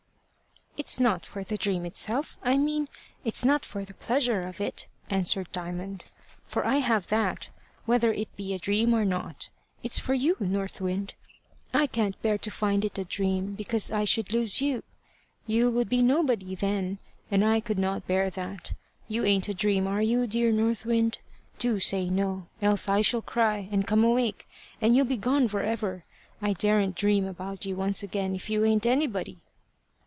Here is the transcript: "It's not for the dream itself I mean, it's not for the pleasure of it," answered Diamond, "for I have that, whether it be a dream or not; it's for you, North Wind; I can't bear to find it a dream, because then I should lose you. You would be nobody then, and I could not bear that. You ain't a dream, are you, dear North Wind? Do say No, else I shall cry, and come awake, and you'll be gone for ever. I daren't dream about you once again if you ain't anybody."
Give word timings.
"It's 0.77 1.01
not 1.01 1.25
for 1.27 1.43
the 1.43 1.57
dream 1.57 1.85
itself 1.85 2.37
I 2.41 2.57
mean, 2.57 2.87
it's 3.25 3.43
not 3.45 3.65
for 3.65 3.83
the 3.83 3.93
pleasure 3.93 4.41
of 4.43 4.59
it," 4.61 4.87
answered 5.11 5.51
Diamond, 5.51 6.05
"for 6.47 6.65
I 6.65 6.77
have 6.77 7.07
that, 7.07 7.49
whether 7.85 8.11
it 8.13 8.33
be 8.37 8.53
a 8.53 8.57
dream 8.57 8.93
or 8.95 9.03
not; 9.05 9.49
it's 9.83 9.99
for 9.99 10.13
you, 10.15 10.37
North 10.39 10.79
Wind; 10.81 11.13
I 11.73 11.85
can't 11.87 12.19
bear 12.23 12.37
to 12.39 12.49
find 12.49 12.83
it 12.85 12.97
a 12.97 13.03
dream, 13.03 13.53
because 13.53 13.89
then 13.89 13.99
I 13.99 14.05
should 14.05 14.31
lose 14.33 14.59
you. 14.61 14.81
You 15.45 15.69
would 15.69 15.89
be 15.89 16.01
nobody 16.01 16.55
then, 16.55 16.97
and 17.29 17.43
I 17.45 17.59
could 17.59 17.77
not 17.77 18.07
bear 18.07 18.29
that. 18.31 18.71
You 19.09 19.23
ain't 19.25 19.49
a 19.49 19.53
dream, 19.53 19.87
are 19.87 20.01
you, 20.01 20.25
dear 20.25 20.53
North 20.53 20.85
Wind? 20.85 21.19
Do 21.59 21.79
say 21.81 22.09
No, 22.09 22.47
else 22.61 22.87
I 22.87 23.01
shall 23.01 23.21
cry, 23.21 23.67
and 23.73 23.85
come 23.85 24.05
awake, 24.05 24.47
and 24.81 24.95
you'll 24.95 25.05
be 25.05 25.17
gone 25.17 25.47
for 25.49 25.61
ever. 25.61 26.05
I 26.41 26.53
daren't 26.53 26.95
dream 26.95 27.25
about 27.27 27.65
you 27.65 27.75
once 27.75 28.01
again 28.01 28.33
if 28.33 28.49
you 28.49 28.63
ain't 28.65 28.85
anybody." 28.85 29.37